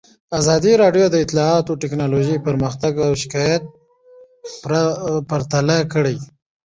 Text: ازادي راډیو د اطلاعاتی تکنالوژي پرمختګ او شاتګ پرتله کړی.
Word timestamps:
ازادي 0.39 0.73
راډیو 0.83 1.05
د 1.11 1.15
اطلاعاتی 1.25 1.73
تکنالوژي 1.83 2.37
پرمختګ 2.47 2.93
او 3.05 3.11
شاتګ 3.21 3.61
پرتله 5.29 5.77
کړی. 5.93 6.17